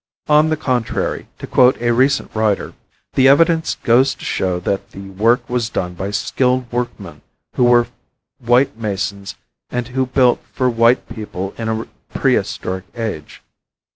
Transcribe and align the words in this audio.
On 0.27 0.49
the 0.49 0.57
contrary, 0.57 1.27
to 1.37 1.45
quote 1.45 1.79
a 1.79 1.93
recent 1.93 2.33
writer, 2.33 2.73
"The 3.13 3.27
evidence 3.27 3.77
goes 3.83 4.15
to 4.15 4.25
show 4.25 4.59
that 4.61 4.89
the 4.93 5.09
work 5.11 5.47
was 5.47 5.69
done 5.69 5.93
by 5.93 6.09
skilled 6.09 6.71
workmen 6.71 7.21
who 7.53 7.65
were 7.65 7.85
white 8.39 8.75
masons 8.75 9.35
and 9.69 9.89
who 9.89 10.07
built 10.07 10.43
for 10.53 10.71
white 10.71 11.07
people 11.07 11.53
in 11.55 11.69
a 11.69 11.87
prehistoric 12.17 12.85
age." 12.95 13.43